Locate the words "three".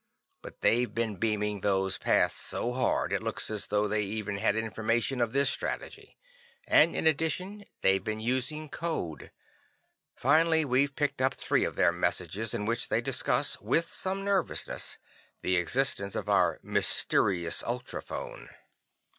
11.35-11.63